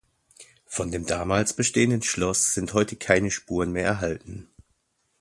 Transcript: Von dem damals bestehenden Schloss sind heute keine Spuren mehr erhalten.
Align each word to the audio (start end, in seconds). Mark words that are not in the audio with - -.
Von 0.65 0.89
dem 0.89 1.05
damals 1.05 1.53
bestehenden 1.53 2.01
Schloss 2.01 2.55
sind 2.55 2.73
heute 2.73 2.95
keine 2.95 3.29
Spuren 3.29 3.71
mehr 3.71 3.85
erhalten. 3.85 4.47